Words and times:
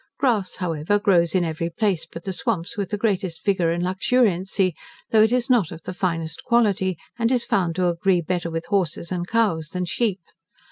Grass, 0.17 0.55
however, 0.55 0.97
grows 0.97 1.35
in 1.35 1.43
every 1.45 1.69
place 1.69 2.07
but 2.11 2.23
the 2.23 2.33
swamps 2.33 2.75
with 2.75 2.89
the 2.89 2.97
greatest 2.97 3.45
vigour 3.45 3.69
and 3.69 3.83
luxuriancy, 3.83 4.73
though 5.11 5.21
it 5.21 5.31
is 5.31 5.47
not 5.47 5.71
of 5.71 5.83
the 5.83 5.93
finest 5.93 6.43
quality, 6.43 6.97
and 7.19 7.31
is 7.31 7.45
found 7.45 7.75
to 7.75 7.87
agree 7.87 8.19
better 8.19 8.49
with 8.49 8.65
horses 8.65 9.11
and 9.11 9.27
cows 9.27 9.69
than 9.69 9.85
sheep. 9.85 10.21